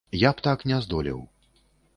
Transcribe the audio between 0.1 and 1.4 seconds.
Я б так не здолеў.